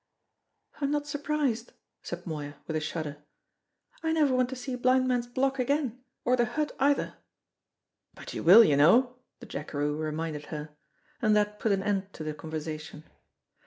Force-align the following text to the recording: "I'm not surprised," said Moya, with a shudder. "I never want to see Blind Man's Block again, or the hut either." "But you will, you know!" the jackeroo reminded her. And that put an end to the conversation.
"I'm 0.77 0.89
not 0.89 1.05
surprised," 1.05 1.73
said 2.01 2.25
Moya, 2.25 2.55
with 2.65 2.75
a 2.75 2.79
shudder. 2.79 3.17
"I 4.01 4.11
never 4.11 4.33
want 4.33 4.49
to 4.49 4.55
see 4.55 4.73
Blind 4.75 5.07
Man's 5.07 5.27
Block 5.27 5.59
again, 5.59 6.01
or 6.25 6.35
the 6.35 6.45
hut 6.45 6.71
either." 6.79 7.17
"But 8.15 8.33
you 8.33 8.41
will, 8.41 8.63
you 8.63 8.75
know!" 8.77 9.17
the 9.41 9.45
jackeroo 9.45 9.95
reminded 9.95 10.47
her. 10.47 10.69
And 11.21 11.35
that 11.35 11.59
put 11.59 11.71
an 11.71 11.83
end 11.83 12.11
to 12.13 12.23
the 12.23 12.33
conversation. 12.33 13.03